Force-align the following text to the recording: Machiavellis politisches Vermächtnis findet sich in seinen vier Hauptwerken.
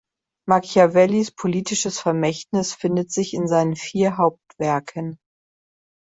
Machiavellis 0.47 1.29
politisches 1.29 1.99
Vermächtnis 1.99 2.73
findet 2.73 3.11
sich 3.11 3.35
in 3.35 3.47
seinen 3.47 3.75
vier 3.75 4.17
Hauptwerken. 4.17 5.19